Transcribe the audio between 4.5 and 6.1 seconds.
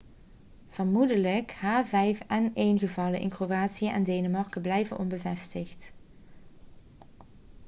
blijven onbevestigd